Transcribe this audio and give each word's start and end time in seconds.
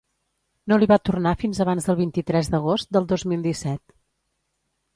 No 0.71 0.77
li 0.83 0.87
va 0.91 0.97
tornar 1.09 1.33
fins 1.41 1.59
abans 1.67 1.89
del 1.91 1.99
vint-i-tres 2.01 2.51
d’agost 2.55 2.91
del 2.99 3.07
dos 3.15 3.27
mil 3.35 3.47
disset. 3.51 3.97